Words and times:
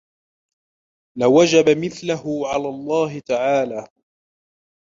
لَوَجَبَ 1.17 1.69
مِثْلُهُ 1.85 2.47
عَلَى 2.47 2.67
اللَّهِ 2.69 3.19
تَعَالَى 3.19 3.87